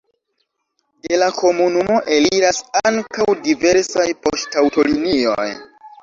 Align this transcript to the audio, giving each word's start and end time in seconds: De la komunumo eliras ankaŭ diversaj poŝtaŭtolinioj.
De 1.07 1.17
la 1.23 1.25
komunumo 1.39 1.97
eliras 2.15 2.61
ankaŭ 2.91 3.27
diversaj 3.49 4.07
poŝtaŭtolinioj. 4.23 5.47